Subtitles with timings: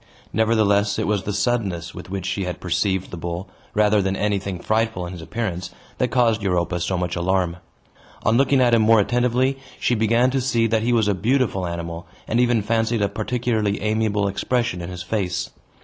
[0.33, 4.57] Nevertheless, it was the suddenness with which she had perceived the bull, rather than anything
[4.57, 7.57] frightful in his appearance, that caused Europa so much alarm.
[8.23, 11.67] On looking at him more attentively, she began to see that he was a beautiful
[11.67, 15.51] animal, and even fancied a particularly amiable expression in his face.